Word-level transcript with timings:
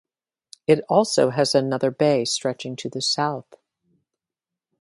It 0.65 0.83
also 0.89 1.29
has 1.29 1.53
another 1.53 1.91
bay 1.91 2.25
stretching 2.25 2.75
to 2.77 2.89
the 2.89 3.03
south. 3.03 3.53